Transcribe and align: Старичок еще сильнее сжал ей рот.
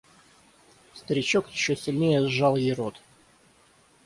Старичок 0.95 1.51
еще 1.51 1.75
сильнее 1.75 2.27
сжал 2.27 2.55
ей 2.55 2.73
рот. 2.73 2.99